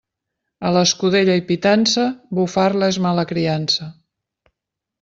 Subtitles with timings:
[0.69, 2.07] A l'escudella i pitança,
[2.39, 3.91] bufar-la és mala criança.